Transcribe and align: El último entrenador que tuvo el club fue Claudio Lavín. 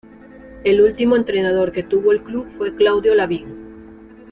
El 0.63 0.81
último 0.81 1.15
entrenador 1.15 1.71
que 1.71 1.83
tuvo 1.83 2.11
el 2.11 2.23
club 2.23 2.47
fue 2.57 2.73
Claudio 2.75 3.13
Lavín. 3.13 3.45